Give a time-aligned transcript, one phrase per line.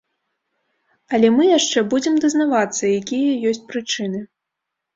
[1.17, 4.27] Але мы яшчэ будзем дазнавацца, якія ёсць прычыны.